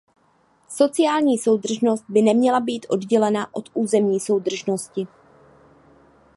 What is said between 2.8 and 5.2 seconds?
oddělena od územní soudržnosti.